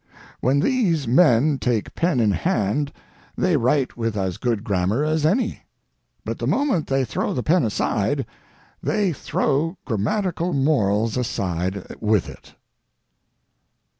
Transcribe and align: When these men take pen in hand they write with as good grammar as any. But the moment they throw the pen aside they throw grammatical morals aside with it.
When 0.39 0.61
these 0.61 1.07
men 1.07 1.59
take 1.59 1.93
pen 1.93 2.19
in 2.19 2.31
hand 2.31 2.91
they 3.37 3.55
write 3.55 3.95
with 3.95 4.17
as 4.17 4.37
good 4.37 4.63
grammar 4.63 5.03
as 5.03 5.27
any. 5.27 5.61
But 6.25 6.39
the 6.39 6.47
moment 6.47 6.87
they 6.87 7.05
throw 7.05 7.35
the 7.35 7.43
pen 7.43 7.63
aside 7.63 8.25
they 8.81 9.13
throw 9.13 9.77
grammatical 9.85 10.53
morals 10.53 11.17
aside 11.17 11.85
with 12.01 12.27
it. 12.29 12.55